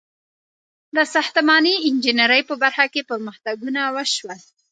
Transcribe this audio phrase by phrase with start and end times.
[0.95, 4.39] •د ساختماني انجینرۍ په برخه کې پرمختګونه وشول.